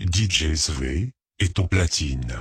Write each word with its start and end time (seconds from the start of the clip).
DJ 0.00 0.54
SV 0.54 1.10
est 1.40 1.58
au 1.58 1.66
platine. 1.66 2.38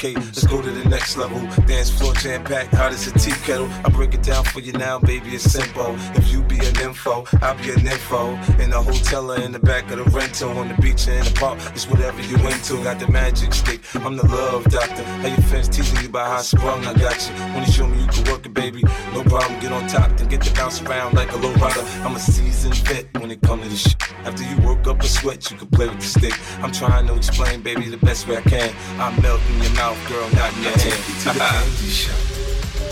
suffocate. 0.00 0.16
Let's 0.16 0.46
go 0.46 0.62
to 0.62 0.70
the 0.70 0.88
next 0.88 1.16
level. 1.16 1.40
Dance 1.66 1.90
floor 1.90 2.14
jam 2.14 2.44
packed, 2.44 2.74
hot 2.74 2.92
as 2.92 3.06
a 3.06 3.12
tea 3.18 3.32
kettle. 3.44 3.68
I 3.84 3.90
break 3.90 4.14
it 4.14 4.22
down 4.22 4.44
for 4.44 4.60
you 4.60 4.72
now, 4.72 4.98
baby. 4.98 5.30
It's 5.30 5.44
simple. 5.44 5.94
If 6.14 6.32
you 6.32 6.42
be 6.42 6.58
an 6.58 6.78
info, 6.80 7.24
I'll 7.42 7.56
be 7.56 7.70
an 7.70 7.86
info. 7.86 8.34
In 8.58 8.70
the 8.70 8.82
hotel 8.82 9.32
or 9.32 9.40
in 9.40 9.52
the 9.52 9.58
back 9.58 9.90
of 9.90 9.98
the 9.98 10.09
into. 10.30 10.46
On 10.46 10.68
the 10.68 10.74
beach 10.80 11.08
and 11.08 11.26
the 11.26 11.34
park, 11.38 11.58
it's 11.74 11.86
whatever 11.86 12.20
you 12.22 12.36
into. 12.36 12.82
Got 12.84 12.98
the 12.98 13.08
magic 13.08 13.52
stick, 13.52 13.80
I'm 13.96 14.16
the 14.16 14.26
love 14.26 14.64
doctor. 14.64 15.02
How 15.02 15.28
your 15.28 15.44
fans 15.50 15.68
teaching 15.68 16.00
you 16.02 16.08
about 16.08 16.28
how 16.28 16.42
sprung, 16.42 16.84
I 16.86 16.94
got 16.94 17.18
you. 17.26 17.34
When 17.54 17.64
you 17.64 17.72
show 17.72 17.86
me 17.86 18.00
you 18.00 18.08
can 18.08 18.24
work 18.30 18.46
it, 18.46 18.54
baby, 18.54 18.82
no 19.12 19.22
problem. 19.24 19.60
Get 19.60 19.72
on 19.72 19.86
top, 19.88 20.16
then 20.16 20.28
get 20.28 20.42
to 20.42 20.54
bounce 20.54 20.80
around 20.82 21.14
like 21.14 21.32
a 21.32 21.36
low 21.36 21.52
rider. 21.54 21.82
I'm 22.04 22.16
a 22.16 22.20
seasoned 22.20 22.76
vet 22.86 23.06
when 23.20 23.30
it 23.30 23.40
comes 23.42 23.64
to 23.64 23.68
this 23.68 23.82
shit. 23.82 23.96
After 24.24 24.44
you 24.44 24.56
work 24.66 24.86
up 24.86 25.00
a 25.00 25.06
sweat, 25.06 25.50
you 25.50 25.56
can 25.56 25.68
play 25.68 25.88
with 25.88 26.00
the 26.00 26.06
stick. 26.06 26.34
I'm 26.62 26.72
trying 26.72 27.06
to 27.08 27.14
explain, 27.16 27.62
baby, 27.62 27.88
the 27.88 27.98
best 27.98 28.28
way 28.28 28.36
I 28.36 28.42
can. 28.42 28.72
I'm 28.98 29.20
melting 29.22 29.62
your 29.62 29.74
mouth, 29.74 29.98
girl, 30.08 30.28
not 30.30 30.54
in 30.56 30.62
your 30.62 30.72
I 30.72 30.78
hand. 30.78 30.80
Take 30.80 31.08
you 31.08 31.14
to 31.22 31.28
the 31.34 31.44
candy 31.50 31.90
shop. 31.90 32.20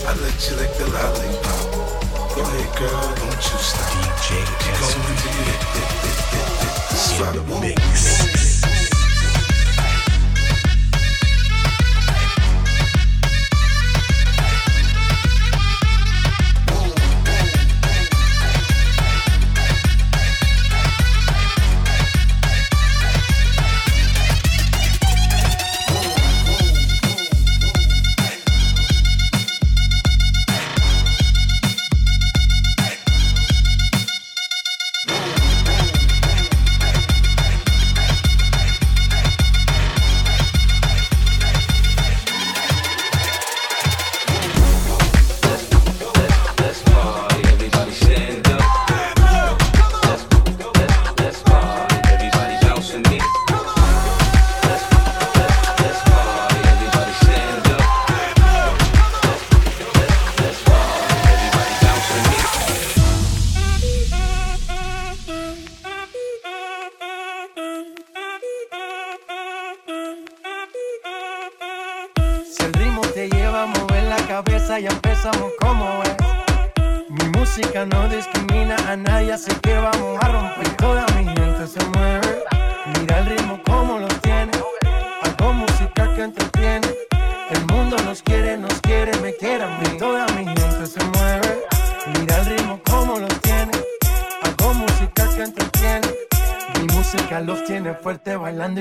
I 0.07 0.11
let 0.19 0.37
you 0.49 0.55
lick 0.57 0.71
the 0.77 0.87
lollipop. 0.87 2.35
Go 2.35 2.41
ahead, 2.41 2.77
girl, 2.77 3.15
don't 3.15 3.43
you 3.47 3.57
stop. 3.59 3.89
DJ 4.19 4.29
Keep. 4.59 6.18
Strata 6.99 7.41
Mix. 7.61 8.48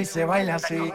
se 0.08 0.24
baila 0.24 0.54
así. 0.54 0.90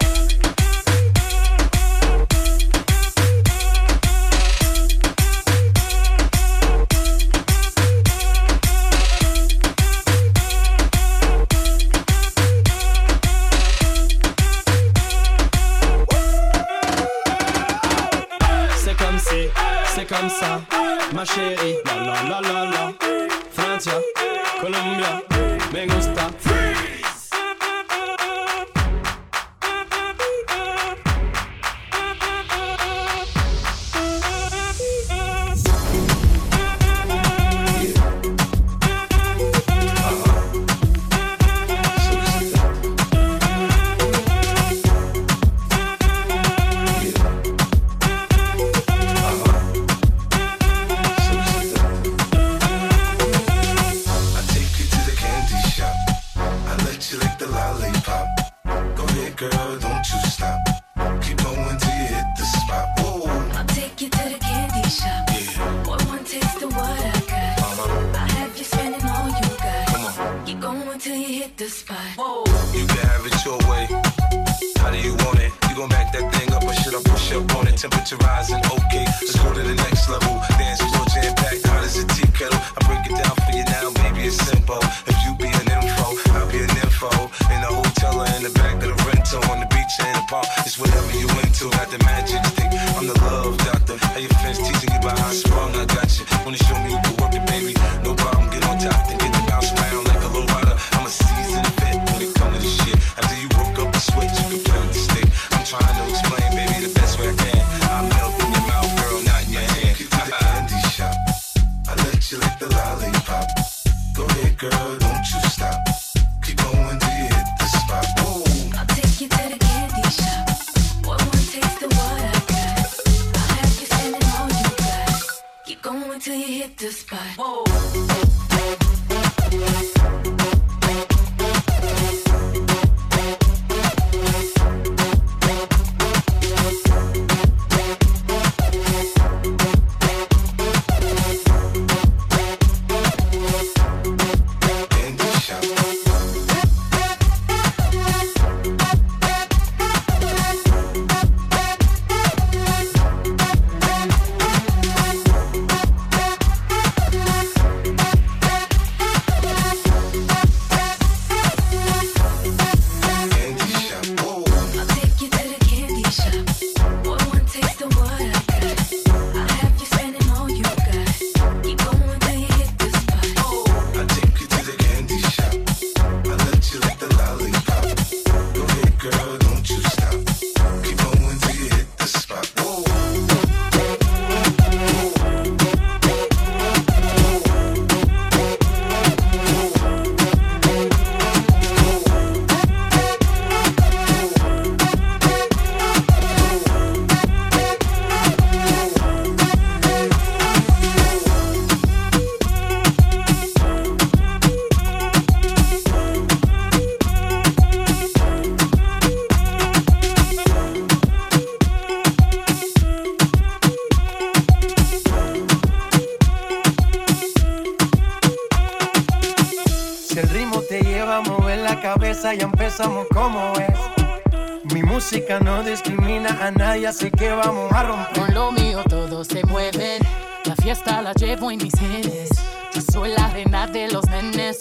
ya 226.84 226.92
sé 226.92 227.10
que 227.12 227.32
vamos 227.32 227.72
a 227.72 227.84
romper. 227.84 228.26
Con 228.26 228.34
lo 228.34 228.52
mío 228.52 228.84
todos 228.90 229.28
se 229.28 229.42
mueven. 229.46 230.02
La 230.44 230.54
fiesta 230.58 231.02
la 231.02 231.14
llevo 231.14 231.50
en 231.50 231.64
mis 231.64 231.74
genes. 231.80 232.30
Yo 232.74 232.82
soy 232.92 233.12
la 233.12 233.30
reina 233.30 233.68
de 233.68 233.88
los 233.90 234.06
nenes. 234.08 234.58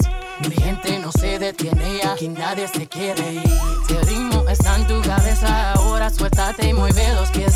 Mi 0.48 0.54
gente 0.54 1.00
no 1.00 1.10
se 1.10 1.40
detiene, 1.40 2.00
aquí 2.04 2.28
nadie 2.28 2.68
se 2.68 2.86
quiere 2.86 3.32
ir. 3.32 3.50
El 3.88 4.06
ritmo 4.06 4.44
está 4.48 4.76
en 4.76 4.86
tu 4.86 5.02
cabeza, 5.02 5.72
ahora 5.72 6.10
suéltate 6.10 6.68
y 6.68 6.72
mueve 6.72 7.12
los 7.14 7.28
pies. 7.30 7.54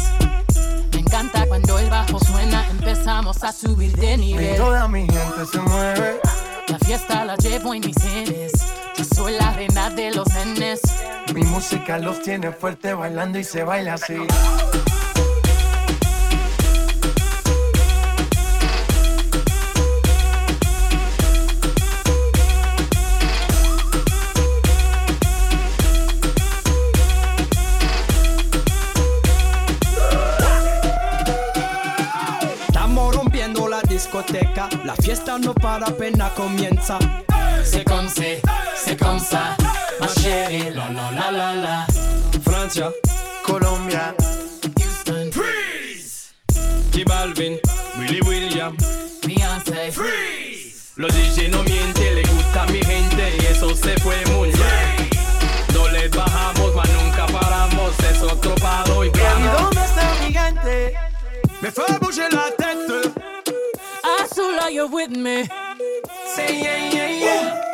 Me 0.93 0.99
encanta 0.99 1.47
cuando 1.47 1.79
el 1.79 1.89
bajo 1.89 2.19
suena, 2.19 2.67
empezamos 2.69 3.45
a 3.45 3.53
subir 3.53 3.97
de 3.97 4.17
nivel. 4.17 4.55
Y 4.55 4.57
toda 4.57 4.89
mi 4.89 5.03
gente 5.03 5.47
se 5.53 5.61
mueve. 5.61 6.21
La 6.67 6.79
fiesta 6.81 7.25
la 7.25 7.37
llevo 7.37 7.73
en 7.73 7.87
mis 7.87 7.97
genes. 8.03 8.36
música 11.69 11.99
los 11.99 12.23
tiene 12.23 12.53
fuerte 12.53 12.95
bailando 12.95 13.41
y 13.41 13.45
se 13.45 13.65
baila 13.65 13.95
así. 13.95 14.15
Estamos 32.69 33.17
rompiendo 33.17 33.67
La 33.67 33.81
discoteca, 33.81 34.69
la 34.85 34.95
fiesta 34.95 35.37
no 35.39 35.53
para, 35.53 35.87
pena 35.87 36.31
comienza. 36.37 36.97
Se 37.65 37.83
conce. 37.83 38.41
C'est, 38.87 38.91
c'est 38.91 38.97
comme 38.97 39.19
ça, 39.19 39.57
ma 40.01 40.09
chérie, 40.09 40.71
la 40.75 40.89
la 40.91 41.11
la 41.13 41.31
la 41.33 41.55
la. 41.55 41.87
Francia, 42.45 42.91
Colombia, 43.45 44.15
Houston, 44.79 45.31
Freeze. 45.33 46.33
J 46.93 47.05
Balvin, 47.05 47.57
Willy 47.99 48.21
William, 48.23 48.77
Beyoncé, 49.27 49.91
Freeze. 49.93 50.93
Los 50.97 51.13
DJ 51.13 51.49
no 51.51 51.63
mienten, 51.63 52.15
le 52.15 52.23
gusta 52.23 52.63
a 52.63 52.67
mi 52.67 52.81
gente 52.83 53.37
y 53.41 53.47
eso 53.47 53.75
se 53.75 53.97
fue 54.01 54.17
muy 54.35 54.49
bien. 54.49 55.11
No 55.75 55.89
les 55.89 56.11
bajamos, 56.11 56.75
mas 56.75 56.89
nunca 56.91 57.27
paramos, 57.27 57.93
es 58.11 58.23
otro 58.23 58.55
palo 58.57 59.05
y 59.05 59.09
¿Y 59.09 59.11
vamos. 59.11 59.61
dónde 59.63 59.85
está 59.85 60.15
mi 60.25 60.33
gente? 60.33 60.95
Me 61.61 61.71
fait 61.71 61.99
bouger 62.01 62.33
la 62.33 62.51
tête. 62.57 63.13
Azula, 64.23 64.71
you're 64.71 64.89
with 64.89 65.11
me. 65.11 65.47
Say 66.35 66.61
yeah, 66.63 66.91
yeah, 66.91 67.09
yeah. 67.09 67.66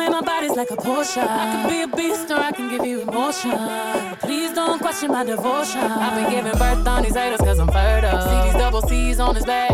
In 0.00 0.12
my 0.12 0.20
body's 0.20 0.56
like 0.56 0.70
a 0.70 0.76
Porsche. 0.76 1.22
I 1.22 1.52
can 1.52 1.68
be 1.68 1.82
a 1.82 1.88
beast 1.96 2.30
or 2.30 2.38
I 2.38 2.52
can 2.52 2.68
give 2.68 2.84
you 2.84 3.02
emotion. 3.02 3.50
But 3.52 4.20
please 4.20 4.52
don't 4.52 4.80
question 4.80 5.10
my 5.10 5.24
devotion. 5.24 5.80
I've 5.80 6.14
been 6.16 6.30
giving 6.30 6.58
birth 6.58 6.86
on 6.86 7.02
these 7.02 7.14
haters 7.14 7.40
cause 7.40 7.58
I'm 7.58 7.68
fertile. 7.68 8.20
See 8.22 8.50
these 8.50 8.60
double 8.60 8.82
C's 8.82 9.20
on 9.20 9.34
his 9.34 9.44
bed. 9.44 9.70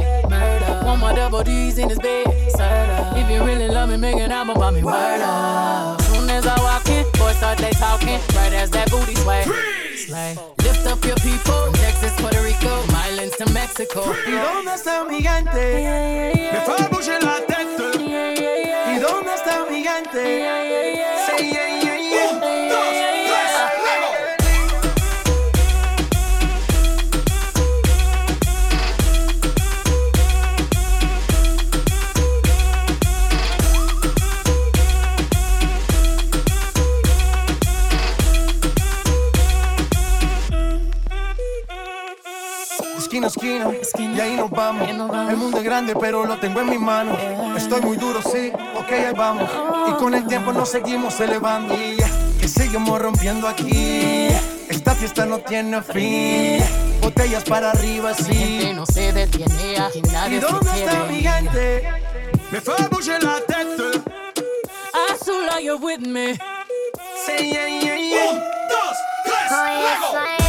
If 3.27 3.31
you 3.31 3.45
really 3.45 3.69
love 3.69 3.88
me, 3.88 3.97
make 3.97 4.16
an 4.16 4.31
album 4.31 4.57
about 4.57 4.75
me. 4.75 4.83
Word 4.83 5.21
up. 5.23 6.06
Soon 6.37 6.44
as 6.44 6.59
I 6.59 6.62
walk 6.64 6.87
in, 6.90 7.05
boys 7.12 7.37
start 7.37 7.57
they 7.57 7.70
talking. 7.70 8.20
Right 8.37 8.53
as 8.53 8.68
that 8.72 8.90
booty 8.90 9.14
sway. 9.14 9.44
Slay. 9.96 10.37
Lift 10.62 10.87
up 10.87 11.03
your 11.03 11.16
people. 11.16 11.55
From 11.64 11.72
Texas, 11.75 12.12
Puerto 12.20 12.42
Rico, 12.42 12.85
Islands 13.09 13.37
to 13.38 13.51
Mexico. 13.55 14.03
¿Y 14.27 14.33
dónde 14.33 14.75
está 14.75 15.05
mi 15.09 15.22
gente? 15.22 15.55
Me 16.53 16.61
fait 16.61 16.90
bouger 16.90 16.95
Esquina 43.27 43.67
a 43.67 43.73
esquina, 43.73 44.17
y 44.17 44.21
ahí 44.21 44.37
nos 44.37 44.51
vamos. 44.51 44.89
El 44.89 45.37
mundo 45.37 45.59
es 45.59 45.65
grande, 45.65 45.95
pero 45.99 46.25
lo 46.25 46.39
tengo 46.39 46.61
en 46.61 46.71
mis 46.71 46.81
manos. 46.81 47.19
Estoy 47.57 47.81
muy 47.81 47.97
duro, 47.97 48.21
sí, 48.23 48.53
ok, 48.77 48.93
ahí 48.93 49.15
vamos. 49.17 49.51
Y 49.89 49.93
con 49.95 50.15
el 50.15 50.27
tiempo 50.27 50.53
nos 50.53 50.69
seguimos 50.69 51.19
elevando. 51.21 51.75
Y 51.75 51.97
que 52.41 52.49
seguimos 52.49 53.01
rompiendo 53.01 53.49
aquí. 53.49 54.29
Esta 54.69 54.95
fiesta 54.95 55.27
no 55.27 55.39
tiene 55.41 55.83
fin. 55.83 56.62
Botellas 57.01 57.45
para 57.45 57.71
arriba, 57.71 58.12
Mi 58.29 58.35
gente 58.35 58.67
sí. 58.69 58.73
no 58.75 58.87
se 58.87 59.12
detiene, 59.12 59.79
aquí 59.79 60.01
¿Y 60.01 60.09
se 60.09 60.41
dónde 60.41 60.71
está 60.85 61.05
mi 61.05 61.21
gente? 61.21 61.89
Me 62.51 62.61
fait 62.61 62.89
bouger 62.91 63.23
la 63.23 63.41
tête. 63.41 64.03
Azula, 65.11 65.61
you're 65.61 65.79
with 65.79 66.01
me. 66.01 66.39
Yeah, 67.29 67.67
yeah, 67.67 67.97
yeah. 67.97 68.57
Worldwide, 69.51 70.45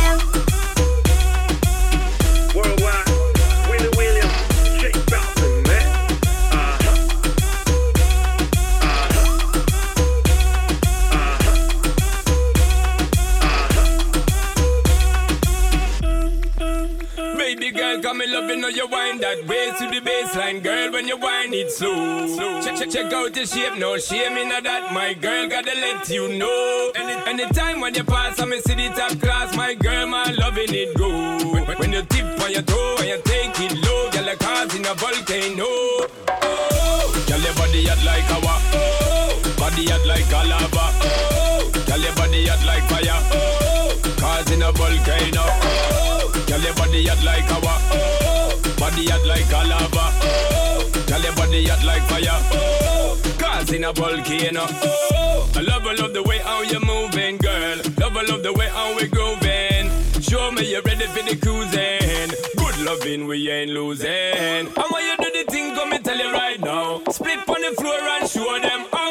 come 18.08 18.22
in 18.22 18.32
love, 18.32 18.50
you 18.50 18.56
know 18.56 18.70
you 18.70 18.88
wind 18.88 19.20
that 19.20 19.46
way 19.48 19.68
to 19.78 19.86
the 19.92 20.00
baseline, 20.00 20.64
girl. 20.64 20.94
When 20.94 21.10
you 21.10 21.18
wind 21.18 21.54
it 21.54 21.70
slow, 21.70 22.62
check 22.64 22.78
check 22.80 22.90
check 22.90 23.12
out 23.12 23.34
the 23.34 23.46
shape, 23.46 23.78
no 23.78 23.98
shame 23.98 24.38
in 24.38 24.48
that. 24.48 24.94
My 24.94 25.14
girl, 25.14 25.50
gotta 25.50 25.76
let 25.76 26.08
you 26.08 26.30
know. 26.38 26.92
Any 26.96 27.16
anytime 27.28 27.82
when 27.82 27.94
you 27.96 28.06
pass, 28.06 28.40
I 28.40 28.46
me 28.46 28.62
see 28.62 28.76
the 28.76 28.88
top 28.96 29.20
class. 29.20 29.54
My 29.58 29.74
girl, 29.74 30.08
my 30.08 30.24
loving 30.40 30.74
it 30.74 30.96
go. 30.98 31.10
When, 31.52 31.66
when- 31.80 31.92
you 31.92 32.02
tip 32.04 32.26
on 32.44 32.52
your 32.52 32.62
toe 32.62 32.96
and 33.00 33.08
you 33.10 33.20
take 33.26 33.60
it 33.60 33.74
low, 33.84 34.10
girl, 34.12 34.26
like 34.26 34.40
causing 34.40 34.86
a 34.88 34.94
volcano. 34.94 35.68
Oh, 35.68 37.26
girl, 37.28 37.42
your 37.42 37.56
body 37.56 37.86
hot 37.88 38.02
like 38.08 38.30
our, 38.36 38.60
oh, 38.80 39.56
body 39.60 39.84
hot 39.92 40.06
like 40.08 40.32
a 40.32 40.42
lava. 40.48 40.86
Oh, 41.04 41.72
girl, 41.88 42.00
your 42.00 42.16
body 42.16 42.46
hot 42.48 42.64
like 42.66 42.86
fire. 42.88 43.20
Oh, 43.36 44.00
causing 44.18 44.62
a 44.64 44.72
volcano. 44.72 45.44
Oh, 45.44 46.17
girl, 46.58 46.66
your 46.66 46.76
body 46.76 47.06
hot 47.06 47.24
like 47.24 47.52
our, 47.52 47.62
oh, 47.64 48.62
body 48.78 49.08
hot 49.08 49.26
like 49.26 49.52
a 49.52 49.68
lava. 49.68 50.06
Oh, 50.24 50.92
girl, 51.08 51.22
your 51.22 51.36
body 51.36 51.66
hot 51.68 51.84
like 51.86 52.04
fire. 52.04 52.40
Oh, 52.54 53.22
causing 53.38 53.84
a 53.84 53.94
volcano. 53.94 54.66
Oh, 54.66 55.50
I 55.56 55.62
love, 55.62 55.86
I 55.86 55.94
love 55.94 56.14
the 56.14 56.24
way 56.24 56.40
how 56.40 56.62
you're 56.62 56.80
moving, 56.86 57.38
girl. 57.38 57.78
Love, 58.00 58.18
I 58.18 58.24
love 58.24 58.44
the 58.44 58.54
way 58.54 58.68
how 58.68 58.96
we're 58.96 59.08
grooving. 59.08 59.92
Show 60.22 60.52
me 60.52 60.72
you're 60.72 60.82
ready 60.82 61.06
for 61.08 61.24
the 61.24 61.36
cruising. 61.38 62.32
Good 62.58 62.80
loving, 62.86 63.28
we 63.28 63.50
ain't 63.50 63.72
losing. 63.72 64.08
And 64.10 64.68
when 64.68 65.04
you 65.06 65.16
do 65.18 65.32
the 65.32 65.52
thing, 65.52 65.76
come 65.76 65.92
me 65.92 66.00
tell 66.00 66.18
you 66.18 66.32
right 66.34 66.60
now. 66.60 67.02
Split 67.10 67.48
on 67.48 67.62
the 67.62 67.76
floor 67.80 68.00
and 68.00 68.30
show 68.30 68.60
them 68.60 68.86
how 68.92 69.07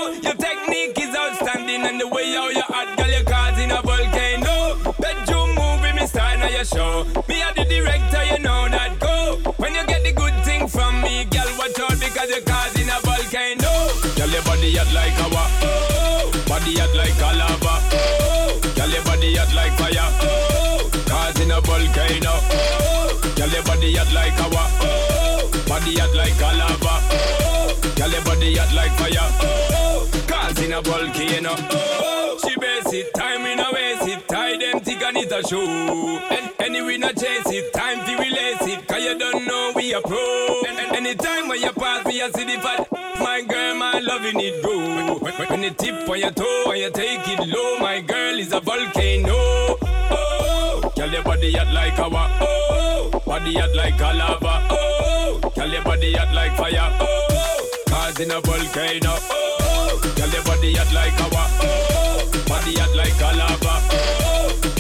your 6.57 6.65
show. 6.65 7.05
Me 7.29 7.43
are 7.43 7.53
the 7.53 7.65
director, 7.69 8.25
you 8.25 8.39
know 8.41 8.65
that 8.73 8.97
go. 8.99 9.37
When 9.61 9.75
you 9.75 9.85
get 9.87 10.03
the 10.03 10.13
good 10.13 10.33
thing 10.45 10.67
from 10.69 11.03
me, 11.03 11.25
girl, 11.29 11.45
watch 11.61 11.77
out 11.79 12.01
because 12.01 12.31
you're 12.33 12.41
causing 12.49 12.89
a 12.89 12.97
volcano. 13.05 13.69
Girl, 14.17 14.31
your 14.33 14.43
body 14.49 14.73
hot 14.73 14.89
like 14.97 15.19
our, 15.21 15.45
oh, 15.69 16.33
body 16.49 16.81
hot 16.81 16.95
like 16.97 17.21
a 17.21 17.31
lava, 17.37 17.75
oh, 17.93 18.57
girl, 18.73 18.89
your 18.89 19.05
body 19.05 19.37
hot 19.37 19.53
like 19.53 19.77
fire, 19.77 20.09
oh, 20.25 20.89
causing 21.05 21.53
a 21.53 21.61
volcano, 21.61 22.33
oh, 22.33 23.33
girl, 23.37 23.53
your 23.53 23.63
body 23.69 23.93
hot 23.93 24.11
like 24.17 24.41
our, 24.41 24.65
oh, 24.81 25.45
body 25.69 25.93
hot 26.01 26.15
like 26.17 26.41
a 26.41 26.51
lava, 26.57 26.95
oh, 27.13 27.77
girl, 28.01 28.11
your 28.11 28.25
body 28.25 28.57
hot 28.57 28.73
like 28.73 28.97
fire, 28.97 29.29
oh, 29.45 30.09
causing 30.27 30.73
a 30.73 30.81
volcano, 30.81 31.53
oh, 31.53 32.41
she 32.41 32.57
base 32.57 33.05
time 33.13 33.45
in 33.45 33.61
a 33.61 33.69
waste 33.73 34.09
it, 34.09 34.27
a 35.37 35.47
show, 35.47 35.69
and 36.31 36.51
anyway 36.61 36.97
not 36.97 37.15
chase 37.15 37.45
it, 37.49 37.71
time 37.75 37.99
to 38.07 38.17
release 38.17 38.63
it, 38.63 38.87
cause 38.89 39.03
you 39.03 39.19
don't 39.19 39.45
know 39.47 39.73
we 39.77 39.93
a 39.93 40.01
pro, 40.01 40.63
and, 40.67 40.79
and 40.79 40.97
anytime 40.97 41.49
when 41.49 41.61
you 41.61 41.71
pass 41.73 42.07
me, 42.07 42.23
I 42.23 42.31
see 42.31 42.45
the 42.45 42.61
fat, 42.63 42.89
my 43.21 43.43
girl, 43.43 43.75
my 43.75 43.99
loving 43.99 44.41
it 44.41 44.63
go, 44.63 45.19
when, 45.19 45.63
you 45.63 45.71
tip 45.71 46.09
on 46.09 46.19
your 46.19 46.31
toe 46.31 46.71
and 46.71 46.81
you 46.81 46.91
take 46.91 47.29
it 47.29 47.49
low, 47.49 47.79
my 47.81 48.01
girl 48.01 48.39
is 48.39 48.53
a 48.53 48.61
volcano, 48.61 49.35
oh, 49.35 50.93
girl, 50.97 51.11
your 51.11 51.23
body 51.23 51.53
hot 51.53 51.75
like 51.75 51.99
our, 51.99 52.11
oh, 52.41 53.23
body 53.27 53.55
hot 53.59 53.75
like 53.77 54.01
a 54.01 54.17
lava, 54.17 54.67
oh, 54.71 55.53
girl, 55.55 55.69
your 55.69 55.85
body 55.85 56.15
hot 56.15 56.35
like 56.35 56.57
fire, 56.57 56.97
oh, 57.01 57.69
causing 57.89 58.31
a 58.31 58.41
volcano, 58.41 59.15
oh, 59.29 60.13
girl, 60.17 60.31
your 60.31 60.45
body 60.45 60.75
hot 60.75 60.93
like 60.95 61.21
our, 61.21 61.47
oh, 61.61 62.45
body 62.49 62.75
hot 62.79 62.97
like 62.97 63.21
a 63.21 63.37
lava, 63.37 63.66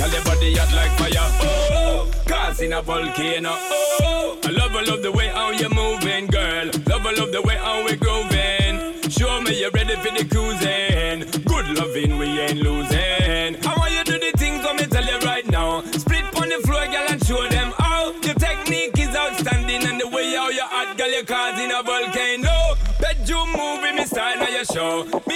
girl, 0.06 0.14
your 0.14 0.24
body 0.24 0.54
hot 0.54 0.72
like 0.74 0.92
fire, 0.98 1.30
oh, 1.42 2.10
causing 2.26 2.72
a 2.72 2.82
volcano, 2.82 3.50
oh, 3.52 4.38
I 4.44 4.50
love, 4.50 4.72
I 4.72 4.82
love 4.82 5.02
the 5.02 5.12
way 5.12 5.28
how 5.28 5.50
you're 5.50 5.70
moving, 5.70 6.26
girl, 6.26 6.66
love, 6.86 7.06
I 7.06 7.12
love 7.12 7.32
the 7.32 7.42
way 7.42 7.56
how 7.56 7.84
we're 7.84 7.96
grooving, 7.96 9.10
show 9.10 9.40
me 9.40 9.60
you're 9.60 9.70
ready 9.70 9.96
for 9.96 10.10
the 10.10 10.24
cruising, 10.24 11.42
good 11.44 11.68
loving, 11.78 12.18
we 12.18 12.26
ain't 12.40 12.58
losing, 12.58 13.56
I 13.66 13.74
want 13.76 13.92
you 13.92 14.04
to 14.04 14.18
do 14.18 14.30
the 14.30 14.38
thing, 14.38 14.60
come 14.62 14.78
and 14.78 14.90
tell 14.90 15.04
you 15.04 15.18
right 15.26 15.46
now, 15.48 15.82
split 15.82 16.24
on 16.36 16.48
the 16.48 16.60
floor, 16.66 16.86
girl, 16.86 17.06
and 17.08 17.24
show 17.24 17.48
them 17.48 17.72
how, 17.78 18.12
your 18.22 18.34
technique 18.34 18.98
is 18.98 19.14
outstanding, 19.14 19.84
and 19.84 20.00
the 20.00 20.08
way 20.08 20.34
how 20.34 20.48
you 20.50 20.62
hot, 20.62 20.96
girl, 20.96 21.10
you're 21.10 21.24
causing 21.24 21.72
a 21.72 21.82
volcano, 21.82 22.76
bedroom 23.00 23.50
movie, 23.52 23.92
me 23.92 24.04
style 24.04 24.36
now 24.36 24.48
your 24.48 24.64
show, 24.64 25.04
me 25.26 25.35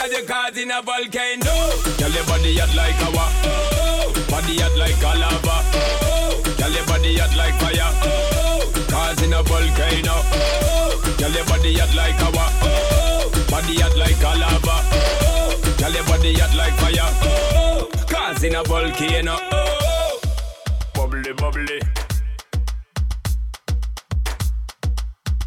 out 0.00 0.10
because 0.10 0.12
you're 0.12 0.26
causing 0.26 0.70
a 0.70 0.82
volcano, 0.82 1.54
girl, 1.98 2.10
your 2.10 2.24
body 2.26 2.56
hot 2.58 2.74
like 2.74 3.02
our, 3.02 3.28
oh, 3.44 4.26
body 4.30 4.58
hot 4.58 4.76
like 4.78 5.02
a 5.02 5.18
lava, 5.18 5.56
oh, 5.74 6.08
your 6.78 6.86
body 6.86 7.16
hot 7.16 7.36
like 7.36 7.54
fire. 7.54 7.90
Oh, 8.04 8.72
causing 8.88 9.32
a 9.32 9.42
volcano. 9.42 10.12
Oh, 10.14 11.14
your 11.18 11.44
body 11.46 11.74
hot 11.78 11.94
like 11.94 12.20
lava. 12.20 12.46
Oh, 12.62 13.46
body 13.50 13.80
hot 13.80 13.96
like 13.96 14.22
a 14.22 14.38
lava. 14.38 14.76
Oh, 14.92 15.88
your 15.92 16.04
body 16.04 16.34
hot 16.34 16.54
like 16.56 16.74
fire. 16.74 17.10
Oh, 17.24 17.88
causing 18.06 18.54
a 18.54 18.62
volcano. 18.64 19.36
Bubbly, 20.94 21.32
bubbly. 21.32 21.80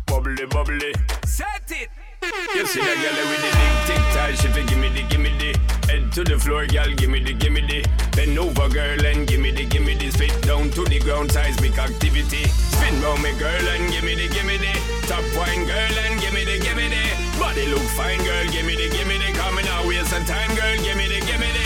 Bubbly, 0.08 0.46
bubbly. 0.48 0.94
Set 1.26 1.72
it. 1.72 2.01
You 2.24 2.68
see 2.68 2.82
that 2.82 2.98
girl 3.02 3.18
with 3.34 3.42
the 3.42 3.52
big 3.58 3.76
tic 3.90 4.04
tac, 4.14 4.36
she 4.38 4.48
fi 4.54 4.62
gimme 4.70 4.90
the 4.94 5.02
gimme 5.10 5.34
the. 5.42 5.58
Head 5.90 6.12
to 6.14 6.24
the 6.24 6.38
floor, 6.38 6.68
girl, 6.68 6.94
gimme 6.94 7.20
the 7.20 7.34
gimme 7.34 7.62
the. 7.62 7.82
Bend 8.14 8.38
over, 8.38 8.70
girl, 8.70 9.06
and 9.06 9.28
gimme 9.28 9.50
the 9.50 9.66
gimme 9.66 9.96
the. 9.96 10.12
Spit 10.12 10.42
down 10.44 10.70
to 10.72 10.84
the 10.86 11.00
ground, 11.00 11.32
seismic 11.32 11.80
activity. 11.80 12.46
Spin 12.46 13.02
round 13.02 13.24
me, 13.24 13.34
girl, 13.40 13.66
and 13.74 13.92
gimme 13.92 14.14
the 14.14 14.28
gimme 14.30 14.58
the. 14.58 14.74
Top 15.10 15.26
wine, 15.34 15.66
girl, 15.66 15.98
and 16.06 16.22
gimme 16.22 16.46
the 16.46 16.60
gimme 16.60 16.88
the. 16.94 17.04
Body 17.40 17.66
look 17.66 17.88
fine, 17.98 18.22
girl, 18.24 18.46
gimme 18.54 18.76
the 18.76 18.90
gimme 18.94 19.18
the. 19.18 19.34
Coming 19.34 19.68
out, 19.68 19.88
waste 19.88 20.12
some 20.12 20.26
time, 20.26 20.54
girl, 20.54 20.78
gimme 20.78 21.08
the 21.08 21.26
gimme 21.26 21.50
the 21.58 21.61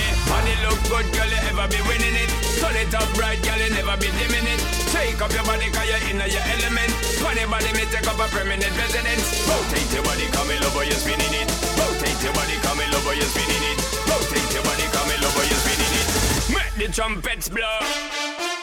look 0.75 0.83
good, 0.91 1.07
girl, 1.15 1.29
you 1.29 1.39
ever 1.47 1.67
be 1.71 1.79
winning 1.87 2.15
it. 2.15 2.29
Turn 2.59 2.75
it 2.75 2.93
up 2.93 3.07
right, 3.15 3.39
girl, 3.43 3.59
you 3.59 3.71
never 3.71 3.95
be 3.97 4.11
dimming 4.19 4.47
it. 4.47 4.59
Take 4.91 5.21
up 5.21 5.31
your 5.31 5.43
body, 5.43 5.71
cause 5.71 5.87
you're 5.87 6.03
in 6.11 6.19
your 6.19 6.45
element. 6.59 6.91
Funny 7.23 7.45
body, 7.47 7.71
me 7.73 7.87
take 7.87 8.07
up 8.07 8.19
a 8.19 8.27
permanent 8.27 8.71
residence. 8.75 9.23
Rotate 9.47 9.91
your 9.93 10.03
body, 10.03 10.27
come 10.31 10.51
in 10.51 10.59
love, 10.61 10.75
you're 10.75 10.99
spinning 10.99 11.33
it. 11.33 11.47
Rotate 11.79 12.19
your 12.23 12.33
body, 12.33 12.55
come 12.63 12.79
in 12.81 12.91
love, 12.91 13.07
you're 13.07 13.31
spinning 13.31 13.63
it. 13.71 13.77
Rotate 14.07 14.51
your 14.51 14.63
body, 14.63 14.85
come 14.91 15.11
in 15.11 15.19
love, 15.23 15.37
you're 15.39 15.61
spinning 15.63 15.93
it. 15.95 16.07
Make 16.51 16.73
the 16.75 16.87
trumpets 16.91 17.49
blow 17.49 18.54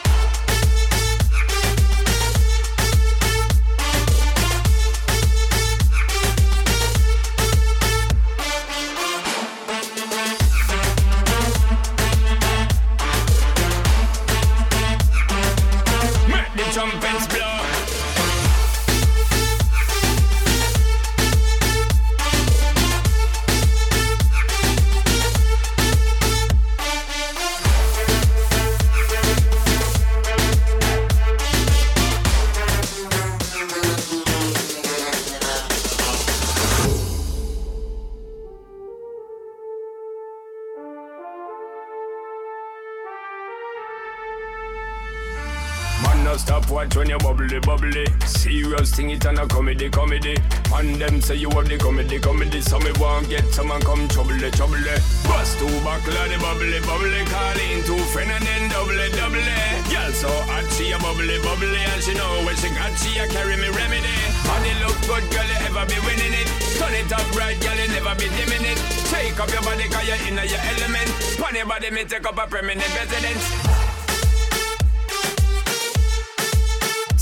bubbly, 47.43 47.59
bubbly. 47.59 48.05
Serious 48.25 48.95
thing, 48.95 49.11
it 49.11 49.25
and 49.25 49.39
a 49.39 49.47
comedy, 49.47 49.89
comedy. 49.89 50.35
And 50.73 50.95
them 50.95 51.21
say 51.21 51.35
you 51.35 51.49
have 51.51 51.67
the 51.67 51.77
comedy, 51.77 52.19
comedy. 52.19 52.61
So 52.61 52.79
me 52.79 52.91
want 52.99 53.29
get 53.29 53.45
some 53.53 53.71
and 53.71 53.83
come 53.83 54.07
trouble, 54.07 54.37
trouble. 54.51 54.79
Bust 55.27 55.59
two 55.59 55.67
buckle 55.83 56.13
the 56.13 56.37
bubbly, 56.39 56.79
bubbly. 56.81 57.23
Call 57.25 57.59
in 57.59 57.83
two 57.83 57.97
friend 58.11 58.31
and 58.31 58.43
then 58.45 58.69
double, 58.69 58.95
double. 58.95 59.43
Girl 59.91 60.11
so 60.13 60.29
hot, 60.47 60.65
she 60.73 60.91
a 60.91 60.97
bubbly, 60.99 61.39
bubbly. 61.43 61.83
And 61.83 62.01
she 62.03 62.13
know 62.13 62.43
when 62.45 62.55
she 62.55 62.69
got, 62.71 62.93
she 62.99 63.19
a 63.19 63.27
carry 63.27 63.57
me 63.57 63.69
remedy. 63.69 64.15
Body 64.47 64.73
look 64.83 64.97
good, 65.03 65.25
girl, 65.31 65.47
you 65.47 65.59
ever 65.67 65.85
be 65.87 65.99
winning 66.07 66.33
it. 66.33 66.47
Turn 66.79 66.93
it 66.93 67.11
up 67.11 67.27
right, 67.35 67.59
girl, 67.59 67.75
you 67.75 67.87
never 67.91 68.15
be 68.15 68.27
dimming 68.39 68.65
it. 68.65 68.79
Take 69.11 69.39
up 69.39 69.51
your 69.51 69.63
body, 69.63 69.87
cause 69.89 70.07
you're 70.07 70.21
in 70.27 70.39
your 70.39 70.63
element. 70.79 71.09
Pon 71.37 71.55
your 71.55 71.67
body, 71.67 71.91
me 71.91 72.03
take 72.05 72.25
up 72.25 72.37
a 72.37 72.47
permanent 72.47 72.89
residence. 72.95 73.92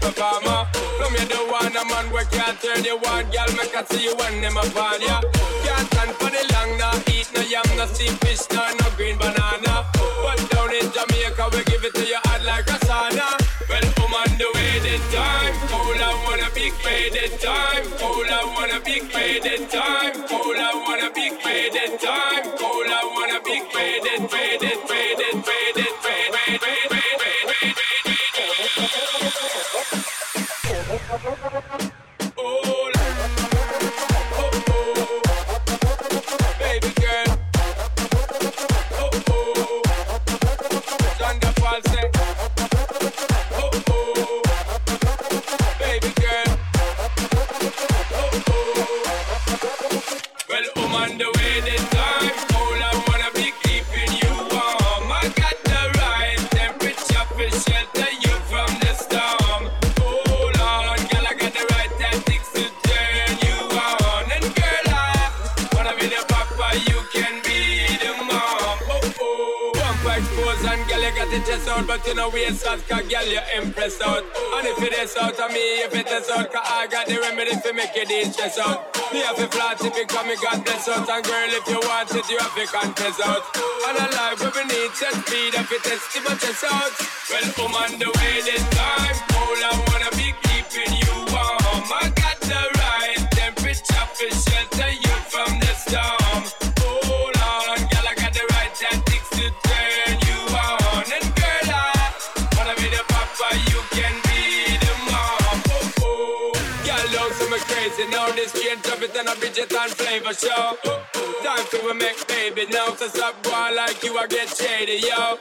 one 0.00 0.10
I 0.10 0.22
work 0.22 0.32
this 0.32 0.32
performer. 0.32 0.66
From 0.98 1.12
you 1.14 1.26
the 1.26 1.40
one 1.50 1.76
a 1.76 1.84
man 1.84 2.12
where 2.12 2.24
can't 2.24 2.60
turn 2.60 2.84
you 2.84 2.96
on, 2.96 3.24
girl, 3.30 3.50
make 3.56 3.74
I 3.74 3.84
see 3.90 4.04
you 4.04 4.16
when 4.16 4.40
them 4.40 4.56
upon 4.56 5.00
ya. 5.00 5.20
Can't 5.64 5.86
stand 5.92 6.10
for 6.16 6.30
the 6.30 6.42
long, 6.52 6.78
no 6.78 6.90
eat 7.12 7.28
no 7.34 7.40
yam, 7.42 7.64
no 7.76 7.86
steamed 7.86 8.18
fish, 8.20 8.48
no 8.52 8.62
no 8.80 8.90
green 8.96 9.18
banana. 9.18 9.86
But 10.22 10.40
down 10.50 10.72
in 10.74 10.88
Jamaica 10.92 11.48
we 11.52 11.64
give 11.64 11.84
it 11.84 11.94
to 11.94 12.04
you 12.04 12.18
hot 12.24 12.42
like 12.44 12.68
a 12.68 12.78
sauna. 12.86 13.28
Well, 13.68 13.86
I'm 13.98 14.14
on 14.14 14.38
the 14.38 14.48
way 14.54 14.78
this 14.80 15.04
time. 15.12 15.54
All 15.72 15.96
I 15.96 16.12
wanna 16.24 16.50
be 16.54 16.70
paid 16.82 17.12
this 17.12 17.40
time. 17.42 17.84
All 18.02 18.24
I 18.24 18.44
wanna 18.56 18.80
be 18.80 19.00
paid 19.00 19.42
this 19.42 19.70
time. 19.72 19.91
You 72.12 72.16
know 72.18 72.28
waist 72.28 72.66
out, 72.66 72.76
cause 72.88 73.08
girl, 73.08 73.24
you 73.24 73.40
impress 73.56 73.96
out. 74.02 74.20
And 74.20 74.66
if 74.68 74.82
it 74.84 74.92
is 75.00 75.16
out 75.16 75.32
of 75.32 75.50
me, 75.50 75.80
if 75.80 75.94
it 75.94 76.06
is 76.08 76.28
out, 76.28 76.52
cause 76.52 76.60
I 76.68 76.86
got 76.86 77.06
the 77.06 77.16
remedy 77.16 77.56
to 77.56 77.72
make 77.72 77.96
you 77.96 78.04
de-stress 78.04 78.58
out. 78.58 78.92
Me 79.12 79.20
have 79.20 79.36
to 79.36 79.48
flat 79.48 79.80
if 79.80 79.96
you 79.96 80.04
come, 80.04 80.28
me 80.28 80.36
God 80.36 80.62
bless 80.62 80.88
out. 80.88 81.08
And 81.08 81.24
girl, 81.24 81.48
if 81.56 81.66
you 81.66 81.80
want 81.88 82.12
it, 82.12 82.28
you 82.28 82.36
have 82.36 82.52
to 82.52 82.66
confess 82.68 83.16
out. 83.24 83.40
And 83.88 83.96
a 83.96 84.06
life 84.12 84.40
where 84.44 84.52
we 84.52 84.64
need 84.68 84.92
set 84.92 85.16
speed, 85.24 85.56
if 85.56 85.72
it 85.72 85.86
is, 85.88 86.04
keep 86.12 86.24
my 86.28 86.36
chest 86.36 86.64
out. 86.68 86.92
Well, 87.32 87.48
I'm 87.64 87.74
on 87.80 87.98
the 87.98 88.08
way 88.12 88.44
this 88.44 88.64
time. 88.76 89.16
All 89.32 89.56
I 89.56 89.72
wanna 89.88 90.12
be 90.12 90.36
keeping 90.52 90.92
you 90.92 91.12
warm. 91.32 91.88
I 91.96 92.12
got 92.12 92.36
the 92.44 92.60
right 92.76 93.24
temperature 93.32 94.06
for 94.12 94.28
shelter 94.28 94.92
you 95.00 95.16
from 95.32 95.60
the 95.60 95.72
storm. 95.80 96.21
Change 108.54 108.86
of 108.86 109.02
it 109.02 109.16
and 109.16 109.28
a 109.28 109.34
Bridget 109.36 109.72
and 109.72 109.92
flavor 109.92 110.34
show. 110.34 110.76
Time 111.42 111.66
to 111.70 111.94
make 111.94 112.26
baby 112.28 112.66
now, 112.70 112.94
so 112.94 113.08
stop 113.08 113.42
going 113.42 113.76
like 113.76 114.02
you, 114.02 114.16
I 114.18 114.26
get 114.26 114.48
shady, 114.48 115.04
yo. 115.06 115.38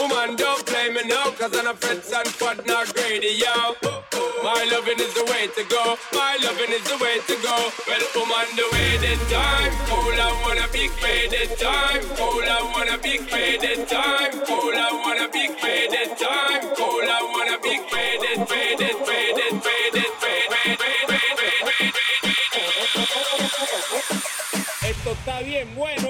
Woman, 0.00 0.36
don't 0.36 0.64
play 0.66 0.88
me 0.90 1.02
now, 1.04 1.30
cause 1.32 1.56
I'm 1.56 1.66
a 1.66 1.74
friends 1.74 2.10
and 2.12 2.28
fun, 2.28 2.60
not 2.66 2.94
greedy, 2.94 3.36
yo. 3.42 3.74
My 4.42 4.64
loving 4.72 4.98
is 4.98 5.12
the 5.14 5.24
way 5.28 5.48
to 5.54 5.62
go, 5.68 5.98
my 6.12 6.38
loving 6.42 6.72
is 6.72 6.84
the 6.88 6.96
way 6.96 7.20
to 7.26 7.36
go. 7.42 7.56
Well, 7.86 8.00
I'm 8.40 8.56
the 8.56 8.64
way 8.72 8.96
this 8.98 9.20
time. 9.30 9.72
All 9.92 10.16
I 10.16 10.30
wanna 10.42 10.66
be 10.72 10.88
paid 11.02 11.30
this 11.30 11.60
time. 11.60 12.00
All 12.18 12.40
I 12.40 12.62
wanna 12.72 12.96
be 12.98 13.18
paid 13.18 13.60
this 13.60 13.90
time. 13.90 14.32
All 14.48 14.72
I 14.72 14.88
wanna 15.04 15.29
bien 25.50 25.66
bueno. 25.74 26.09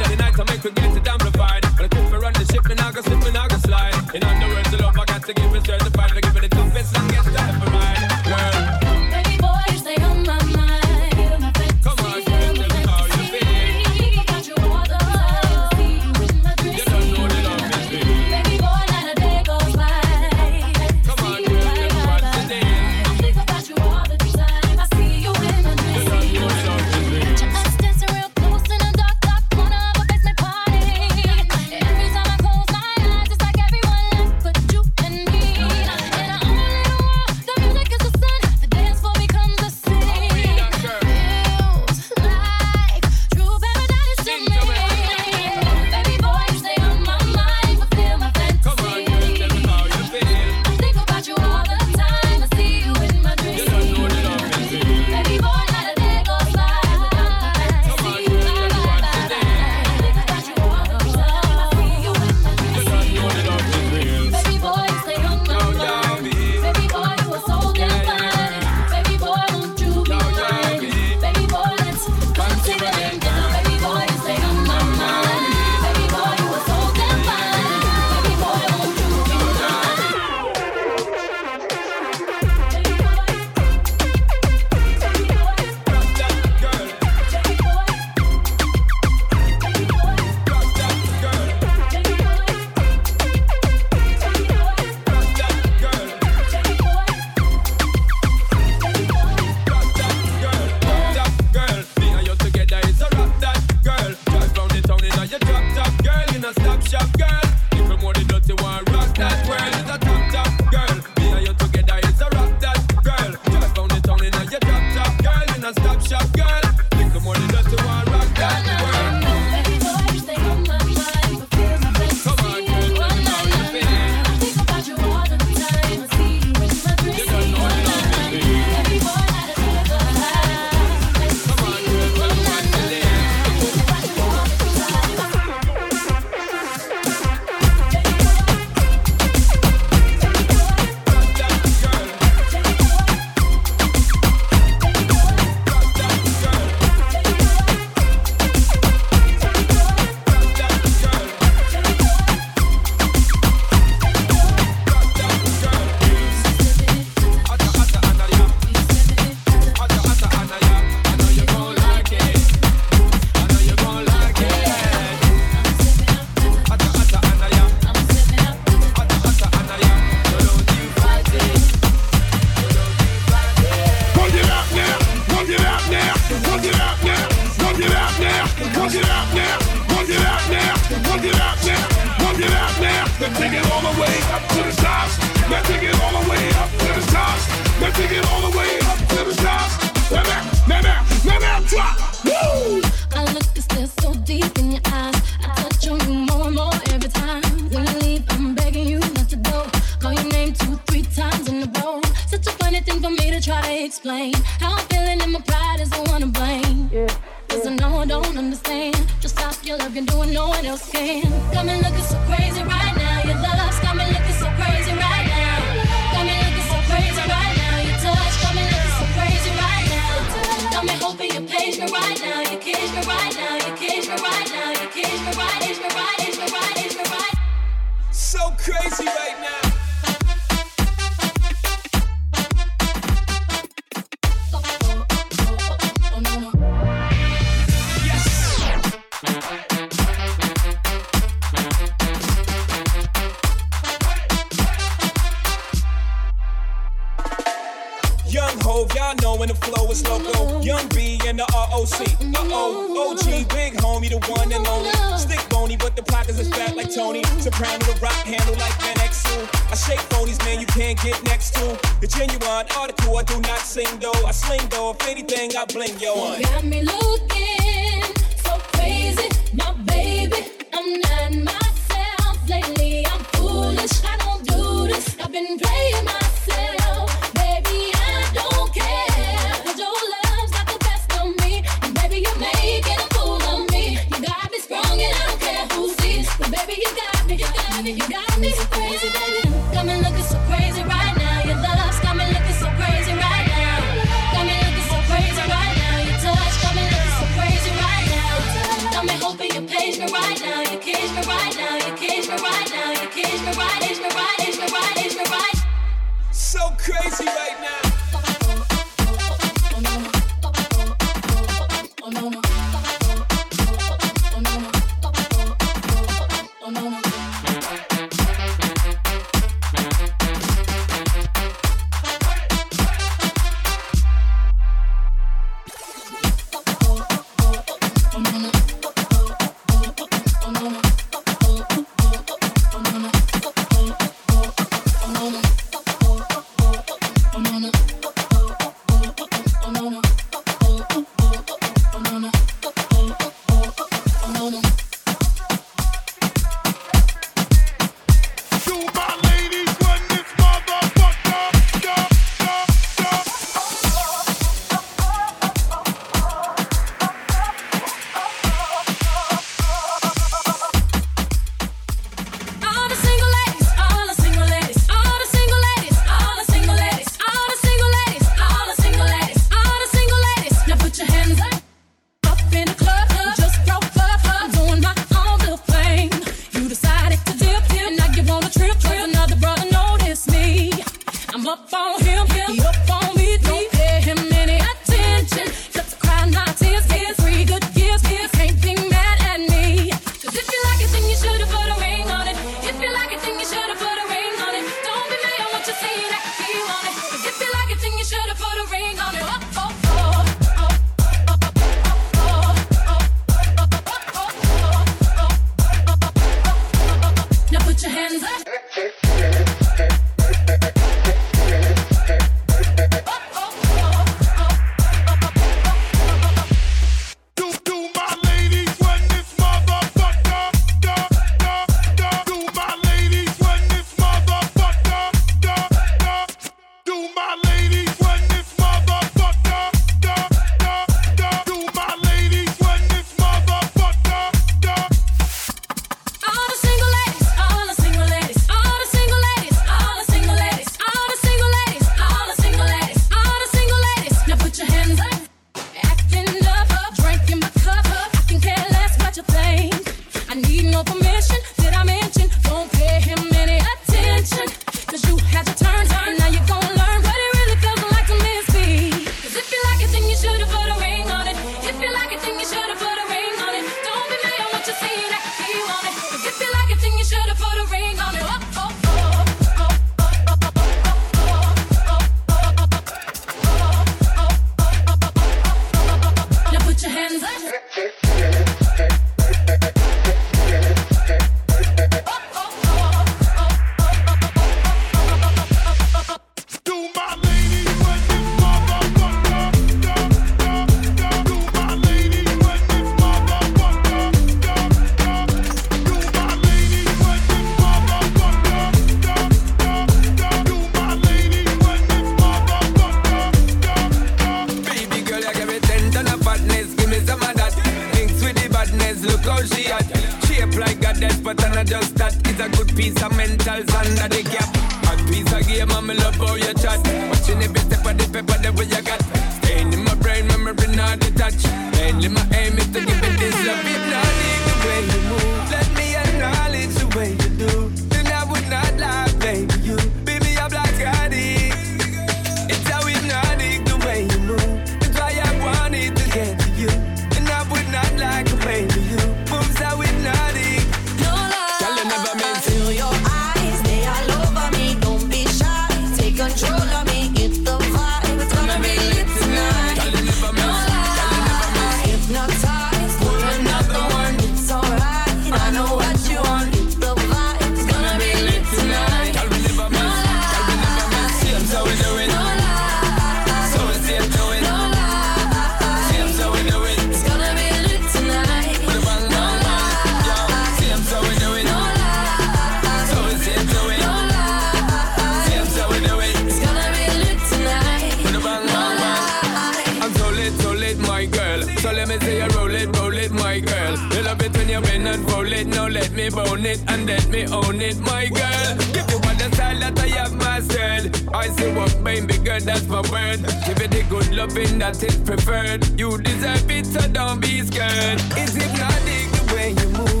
bone 586.11 586.45
it 586.45 586.61
and 586.67 586.85
let 586.85 587.07
me 587.09 587.25
own 587.27 587.61
it, 587.61 587.79
my 587.79 588.07
girl. 588.07 588.55
Give 588.73 588.89
you 588.89 588.97
all 588.97 589.15
the 589.15 589.29
style 589.33 589.59
that 589.59 589.79
I 589.79 589.87
have 589.99 590.13
myself. 590.13 591.13
I 591.13 591.27
say 591.27 591.53
what 591.55 591.83
baby 591.83 592.17
girl, 592.17 592.39
that's 592.39 592.67
my 592.67 592.81
word. 592.91 593.19
Give 593.45 593.59
it 593.61 593.71
the 593.71 593.85
good 593.89 594.13
loving 594.13 594.59
that 594.59 594.81
is 594.83 594.97
preferred. 594.97 595.79
You 595.79 595.97
deserve 595.97 596.49
it, 596.51 596.65
so 596.65 596.87
don't 596.87 597.19
be 597.19 597.41
scared. 597.41 597.99
Is 598.17 598.35
it 598.35 598.51
not 598.59 598.79
the 598.87 599.33
way 599.33 599.49
you 599.51 599.69
move? 599.77 600.00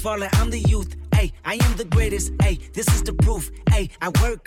falling, 0.00 0.30
I'm 0.32 0.50
the 0.50 0.60
youth. 0.60 0.96
Hey, 1.14 1.32
I 1.44 1.54
am 1.54 1.76
the 1.76 1.84
greatest. 1.84 2.32
Hey, 2.40 2.58
this 2.72 2.88
is 2.88 3.02
the 3.02 3.12
proof. 3.12 3.50
Hey, 3.70 3.90
I 4.00 4.08
work 4.22 4.42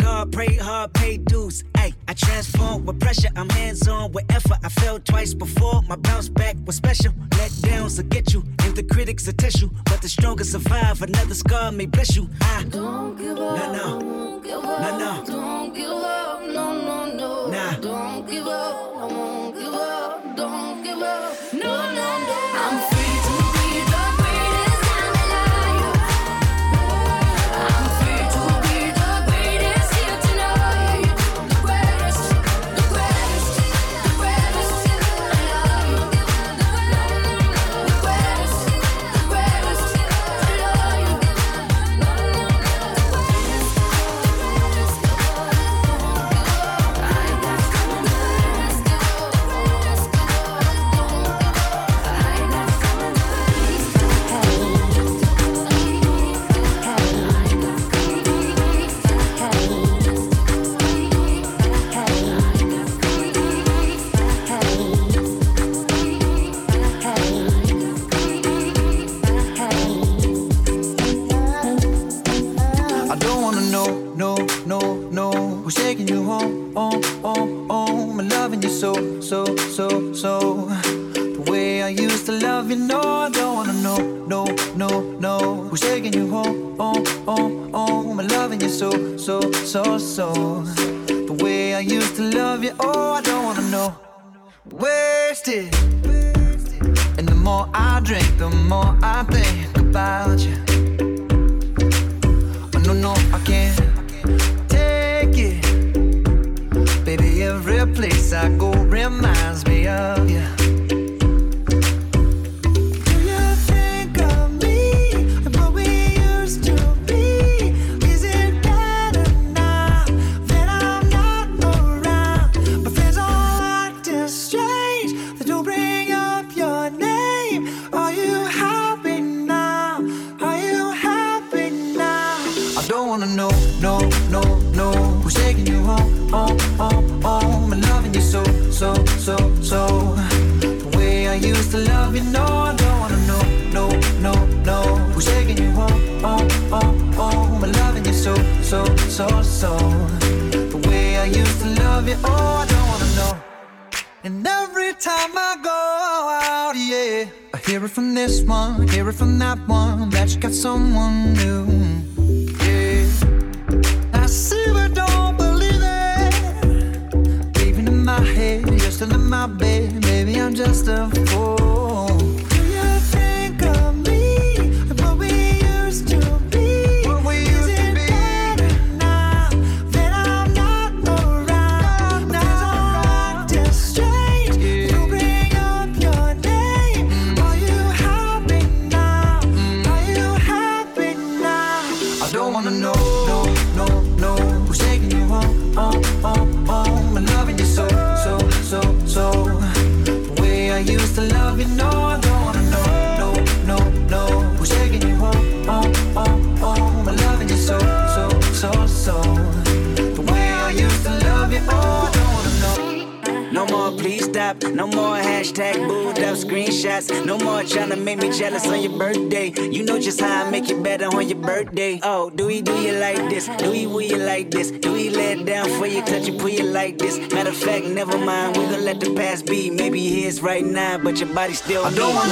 but 231.13 231.19
your 231.19 231.35
body 231.35 231.53
still 231.53 231.85
I 231.85 231.93
don't 231.93 232.22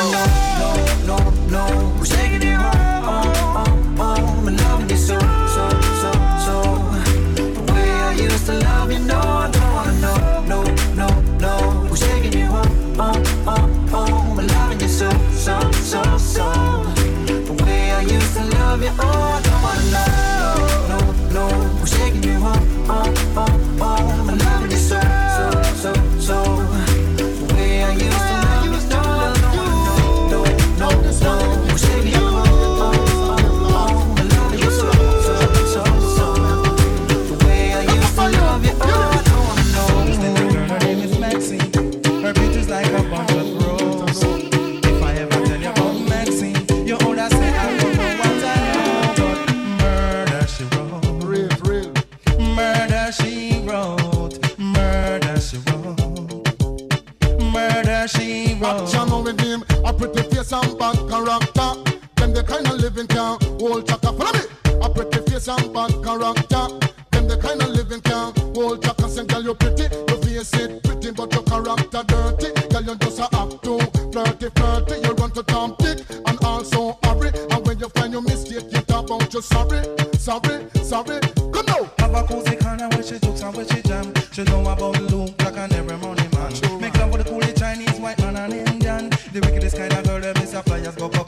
flyers 90.60 90.95
go 90.95 91.20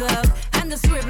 and 0.00 0.72
the 0.72 0.76
strip 0.76 1.06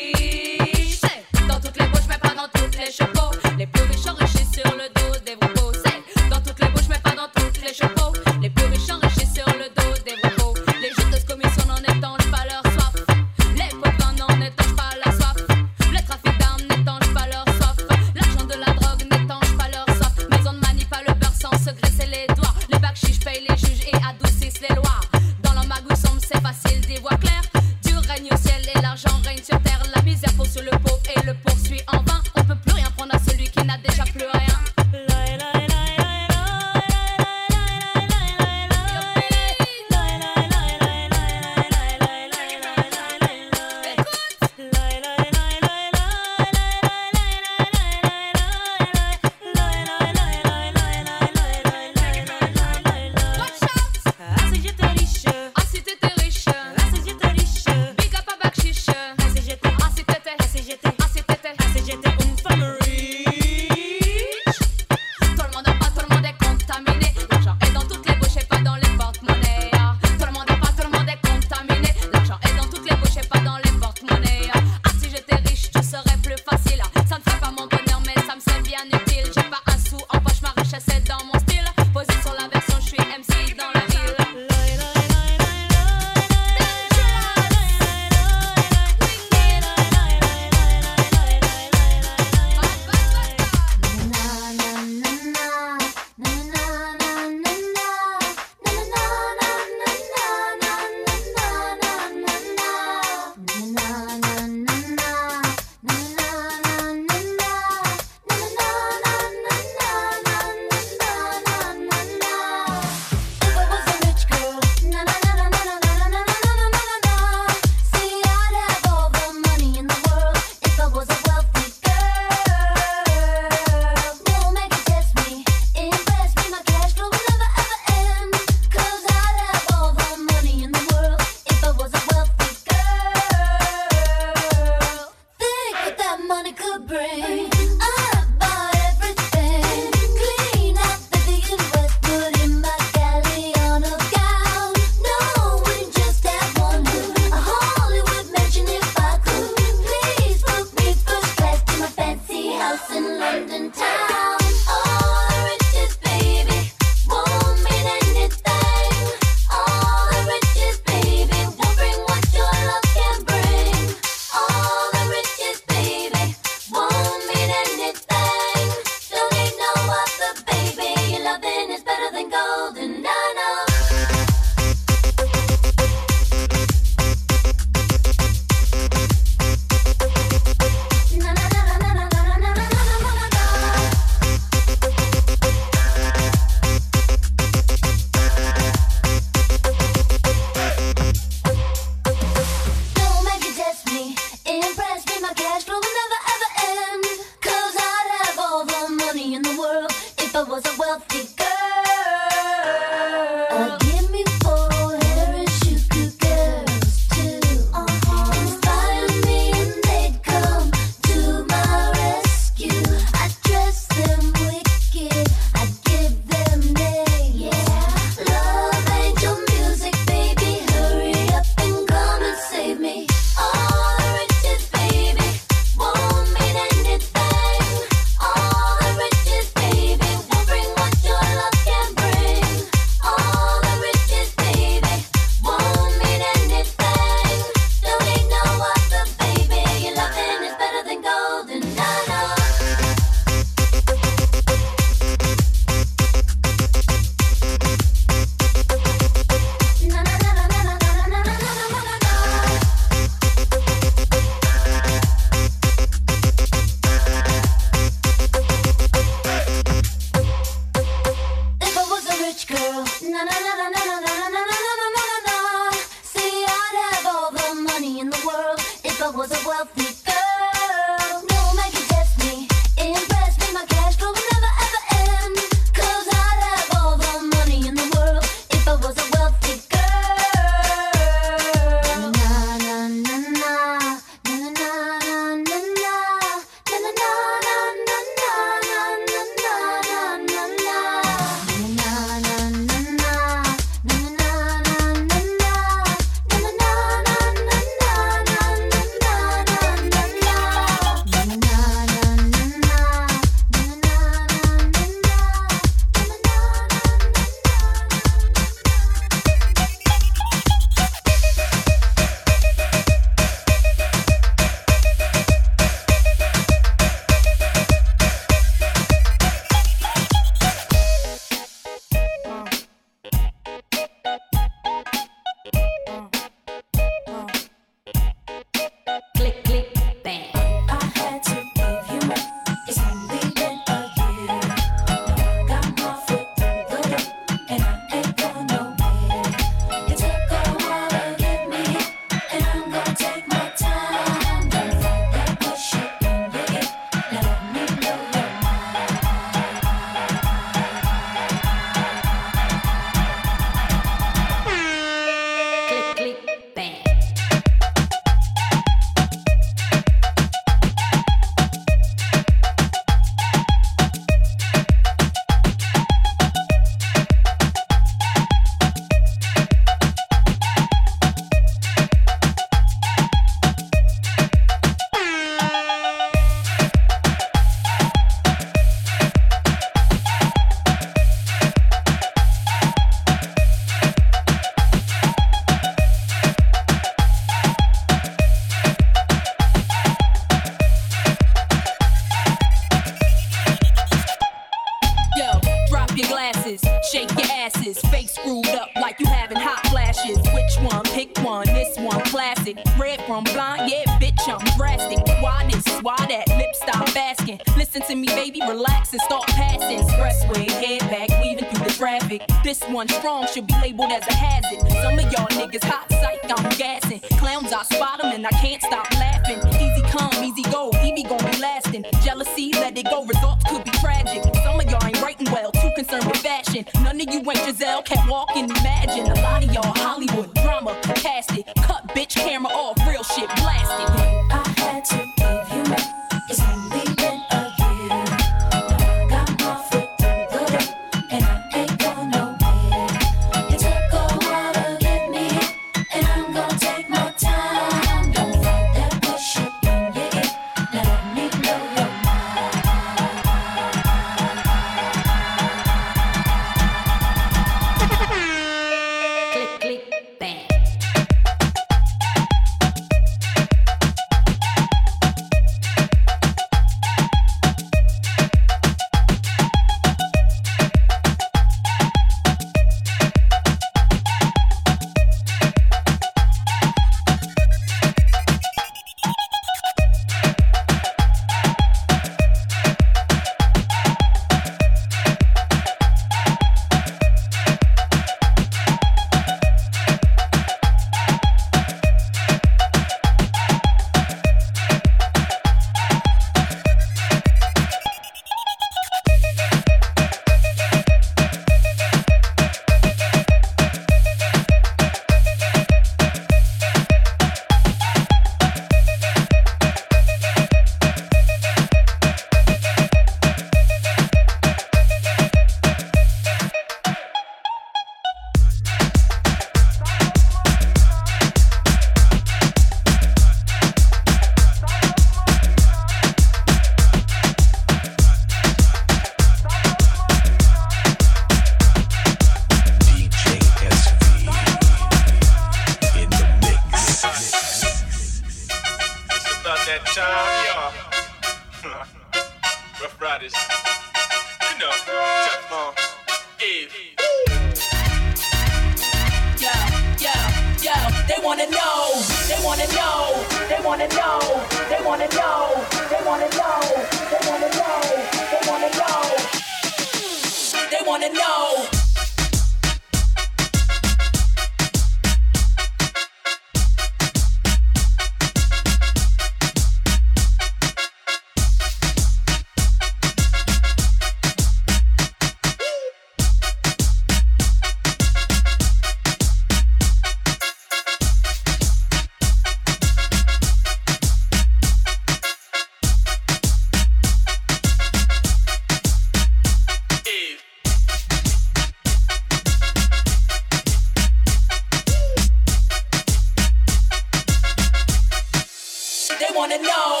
wanna 599.51 599.63
know. 599.63 600.00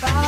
Bye. 0.00 0.27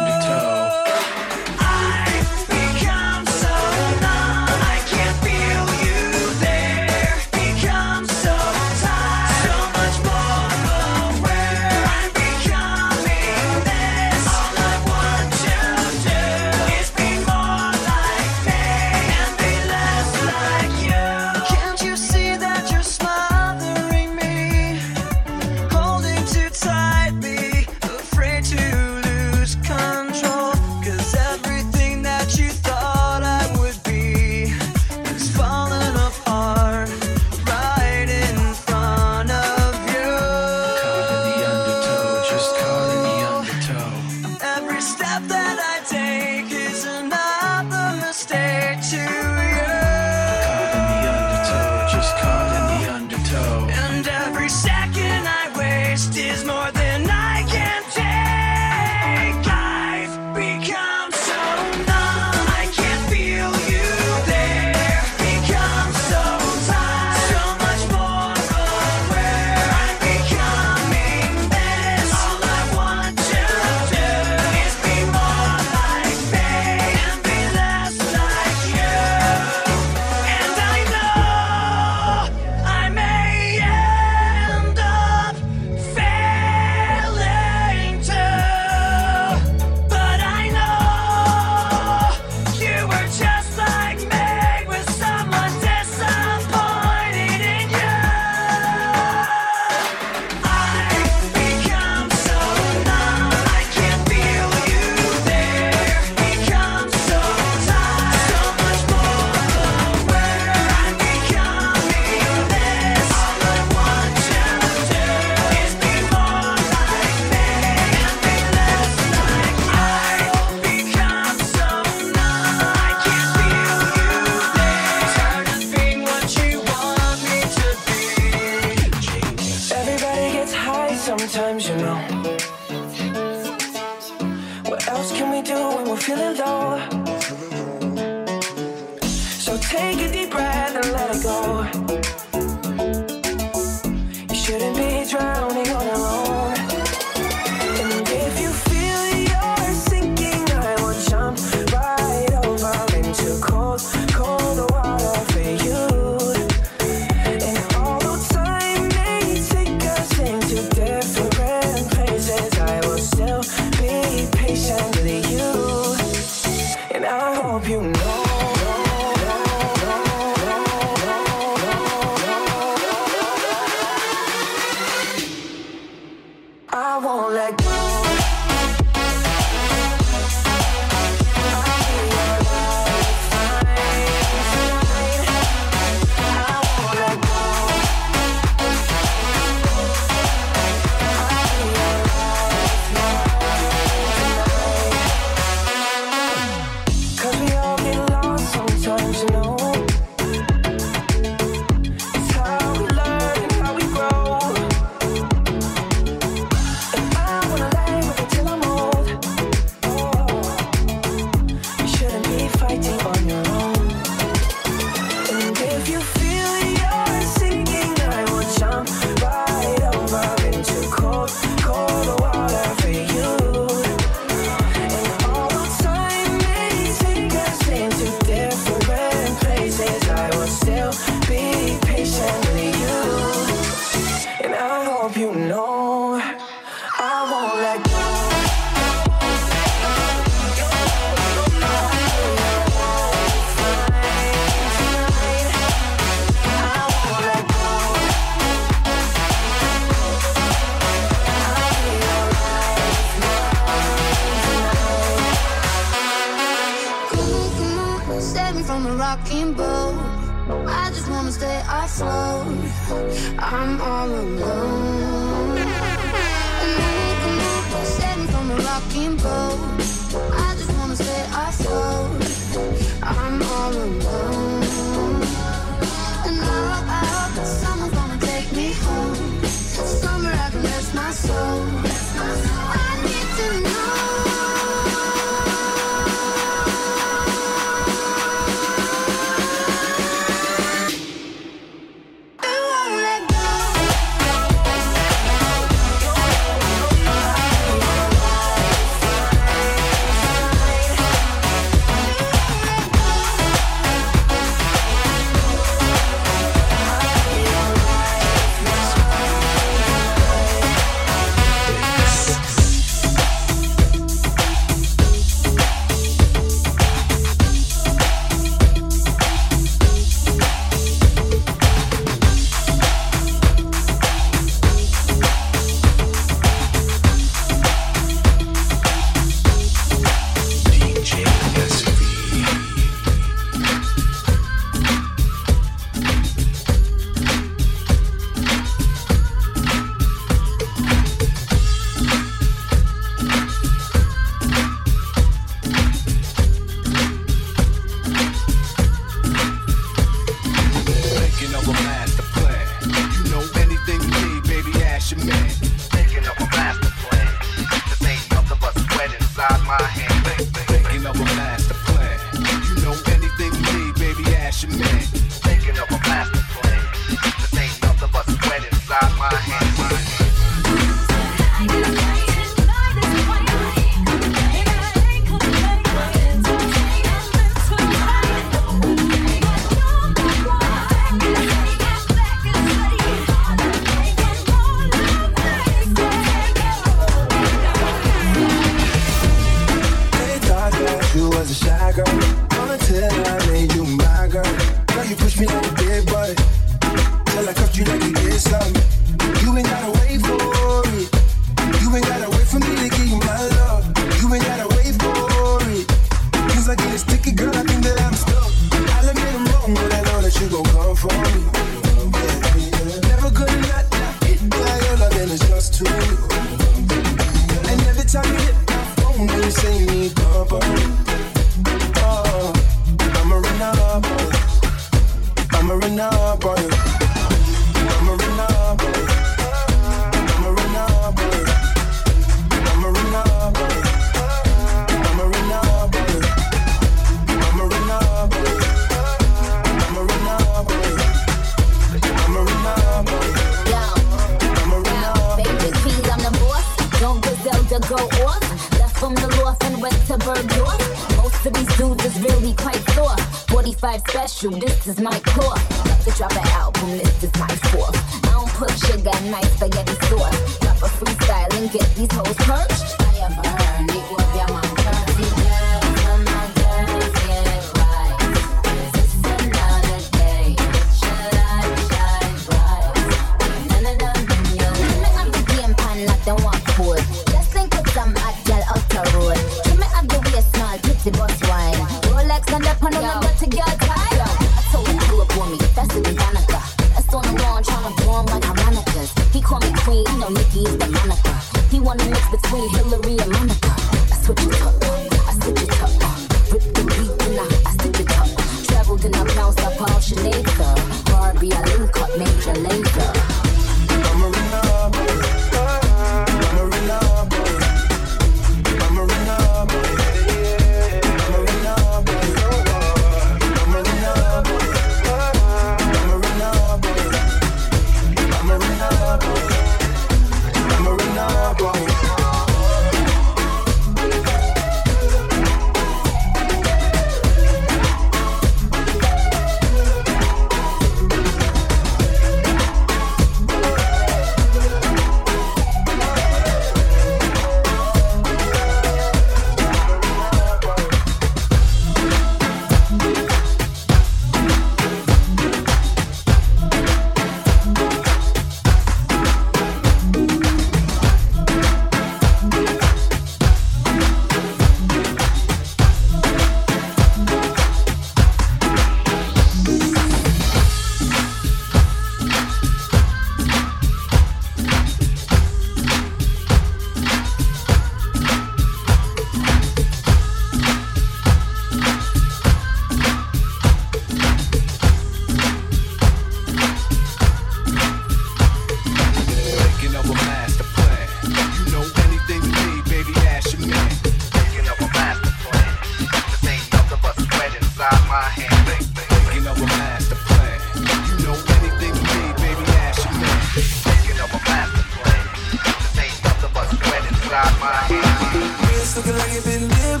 dip. 599.76 600.00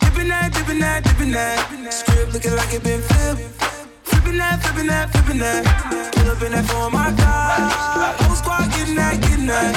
Dipping 0.00 0.28
that, 0.28 0.52
dipping 0.54 0.80
that, 0.80 1.04
dipping 1.04 1.32
that. 1.32 1.92
Strip 1.92 2.32
looking 2.32 2.54
like 2.56 2.72
it 2.72 2.82
been 2.82 3.00
flipped. 3.00 3.40
Flipping 4.04 4.38
that, 4.38 4.62
flipping 4.62 4.86
that, 4.88 5.10
flipping 5.10 5.38
that. 5.38 6.12
Pull 6.14 6.30
up 6.30 6.42
in 6.42 6.52
that 6.52 6.64
for 6.66 6.90
my 6.90 7.10
God. 7.12 8.14
Whole 8.20 8.36
squad 8.36 8.70
getting 8.72 8.96
that, 8.96 9.20
getting 9.20 9.46
that. 9.46 9.74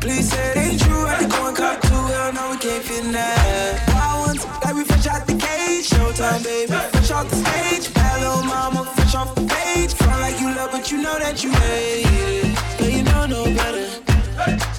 Please 0.00 0.30
say 0.30 0.50
it 0.50 0.56
ain't 0.56 0.80
true. 0.80 1.06
I 1.06 1.14
had 1.14 1.20
to 1.22 1.28
go 1.28 1.48
and 1.48 1.56
cop 1.56 1.80
two. 1.82 1.88
Hell 1.94 2.32
no, 2.32 2.50
we 2.50 2.56
can't 2.58 2.82
fit 2.84 3.04
in 3.04 3.12
that. 3.12 3.84
Wild 3.94 4.26
ones, 4.26 4.44
like 4.64 4.74
we 4.74 4.84
fresh 4.84 5.06
out 5.06 5.26
the 5.26 5.34
cage. 5.34 5.88
Showtime, 5.88 6.44
baby. 6.44 6.72
Fresh 6.72 7.10
off 7.10 7.28
the 7.30 7.36
stage. 7.36 7.92
Bad 7.94 8.20
little 8.22 8.44
mama, 8.44 8.84
fresh 8.94 9.14
off 9.14 9.34
the 9.34 9.44
page. 9.46 9.94
Front 9.94 10.20
like 10.20 10.40
you 10.40 10.54
love, 10.54 10.70
but 10.70 10.90
you 10.90 11.02
know 11.02 11.18
that 11.18 11.42
you 11.42 11.50
hate 11.50 12.06
it. 12.06 12.58
But 12.78 12.92
you 12.92 13.02
know 13.02 13.26
no 13.26 13.44
better. 13.54 14.75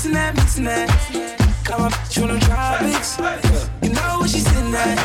mixing 0.00 0.14
that, 0.14 0.34
mixing 0.34 0.64
that. 0.64 0.88
Got 1.64 1.80
my 1.80 1.88
bitch 1.90 2.22
on 2.22 2.28
the 2.32 2.40
tropics. 2.46 3.18
You 3.82 3.90
know 3.92 4.16
what 4.20 4.30
she's 4.30 4.46
sitting 4.46 4.72
that. 4.72 4.96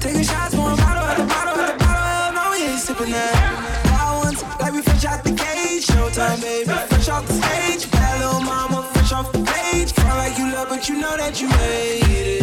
Taking 0.00 0.22
shots, 0.22 0.54
pouring 0.54 0.76
bottle 0.76 1.08
at 1.08 1.16
the 1.16 1.24
bottle 1.24 1.56
at 1.56 1.78
the 1.78 1.84
bottle. 1.84 2.34
No, 2.36 2.50
we 2.52 2.66
ain't 2.68 2.78
sipping 2.78 3.10
that. 3.10 3.84
Now 3.86 4.18
once, 4.18 4.42
like 4.60 4.72
we 4.72 4.82
fresh 4.82 5.06
out 5.06 5.24
the 5.24 5.32
cage. 5.32 5.86
Showtime, 5.86 6.42
baby, 6.42 6.68
fresh 6.68 7.08
off 7.08 7.26
the 7.26 7.40
stage. 7.40 7.90
Bad 7.90 8.20
little 8.20 8.42
mama, 8.42 8.82
fresh 8.92 9.12
off 9.12 9.32
the 9.32 9.42
page. 9.44 9.92
Feel 9.92 10.04
like 10.04 10.36
you 10.36 10.52
love, 10.52 10.68
but 10.68 10.88
you 10.88 11.00
know 11.00 11.16
that 11.16 11.40
you 11.40 11.48
made 11.48 12.02
it. 12.04 12.37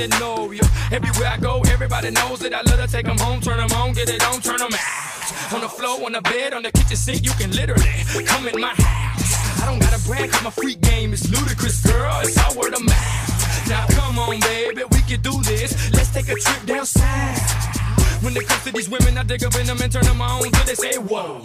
to 0.00 0.18
know 0.18 0.50
you. 0.50 0.62
Everywhere 0.90 1.28
I 1.28 1.36
go, 1.36 1.60
everybody 1.68 2.10
knows 2.10 2.42
it. 2.42 2.54
I 2.54 2.62
love 2.62 2.80
to 2.80 2.88
take 2.88 3.04
them 3.04 3.18
home, 3.18 3.40
turn 3.40 3.58
them 3.58 3.70
on, 3.72 3.92
get 3.92 4.08
it 4.08 4.24
on, 4.24 4.40
turn 4.40 4.56
them 4.56 4.72
out. 4.72 5.52
On 5.52 5.60
the 5.60 5.68
floor, 5.68 6.06
on 6.06 6.12
the 6.12 6.22
bed, 6.22 6.54
on 6.54 6.62
the 6.62 6.72
kitchen 6.72 6.96
sink, 6.96 7.22
you 7.22 7.32
can 7.32 7.50
literally 7.52 7.84
come 8.24 8.48
in 8.48 8.58
my 8.58 8.72
house. 8.76 9.60
I 9.62 9.66
don't 9.66 9.78
got 9.78 9.92
a 9.92 10.02
brag, 10.08 10.30
cause 10.30 10.42
my 10.42 10.50
freak 10.50 10.80
game 10.80 11.12
is 11.12 11.30
ludicrous, 11.30 11.84
girl. 11.84 12.20
It's 12.22 12.38
all 12.38 12.56
word 12.56 12.72
of 12.72 12.82
mouth. 12.82 13.68
Now 13.68 13.86
come 13.88 14.18
on, 14.18 14.40
baby, 14.40 14.82
we 14.90 15.02
can 15.02 15.20
do 15.20 15.42
this. 15.42 15.76
Let's 15.92 16.10
take 16.14 16.28
a 16.28 16.34
trip 16.34 16.64
down 16.64 16.86
south. 16.86 17.70
When 18.22 18.36
it 18.36 18.46
comes 18.46 18.64
to 18.64 18.72
these 18.72 18.88
women, 18.88 19.18
I 19.18 19.22
dig 19.22 19.44
up 19.44 19.54
in 19.56 19.66
them 19.66 19.80
and 19.82 19.92
turn 19.92 20.04
them 20.04 20.20
on 20.22 20.42
till 20.42 20.64
they 20.64 20.74
say, 20.74 20.96
whoa 20.96 21.42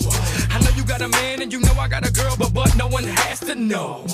got 0.97 1.07
a 1.07 1.09
man 1.09 1.41
and 1.41 1.51
you 1.51 1.59
know 1.59 1.73
I 1.73 1.87
got 1.87 2.07
a 2.07 2.11
girl, 2.11 2.35
but 2.37 2.53
but 2.53 2.75
no 2.77 2.87
one 2.87 3.03
has 3.03 3.39
to 3.41 3.55
know. 3.55 4.05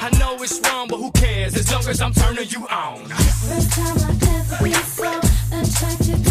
I 0.00 0.08
know 0.18 0.40
it's 0.42 0.60
wrong, 0.60 0.86
but 0.88 0.98
who 0.98 1.10
cares? 1.12 1.56
As 1.56 1.70
long 1.72 1.86
as 1.88 2.00
I'm 2.00 2.12
turning 2.12 2.48
you 2.48 2.66
on. 2.68 3.06
First 3.06 3.72
time 3.72 3.96
I 3.98 4.10
ever 4.36 4.62
been 4.62 4.74
so 4.74 5.18
attracted. 5.52 6.27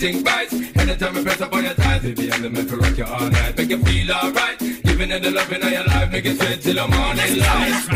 thing 0.00 0.24
right. 0.24 0.50
Anytime 0.78 1.18
I 1.18 1.22
press 1.22 1.40
up 1.42 1.52
on 1.52 1.62
your 1.62 1.74
thighs, 1.74 2.02
baby, 2.02 2.32
I'll 2.32 2.48
make 2.48 2.70
you 2.70 2.76
rock 2.78 2.96
you 2.96 3.04
all 3.04 3.28
night. 3.28 3.56
Make 3.56 3.68
you 3.68 3.84
feel 3.84 4.12
alright. 4.12 4.58
Giving 4.58 5.10
it 5.10 5.22
the 5.22 5.30
love 5.30 5.52
in 5.52 5.60
your 5.60 5.84
life, 5.84 6.10
make 6.10 6.24
you 6.24 6.34
sweat 6.36 6.60
till 6.62 6.74
the 6.74 6.88
morning 6.88 7.38
light. 7.38 7.89